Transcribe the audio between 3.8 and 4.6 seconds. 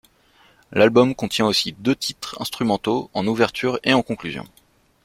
et en conclusion.